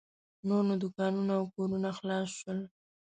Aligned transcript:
نور 0.47 0.63
نو 0.69 0.75
دوکانونه 0.83 1.33
او 1.39 1.45
کورونه 1.55 1.89
خلاص 1.97 2.29
شول. 2.39 2.59